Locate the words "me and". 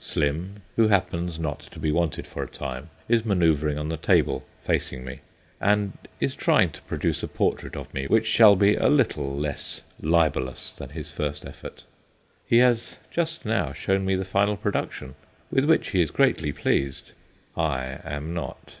5.04-5.92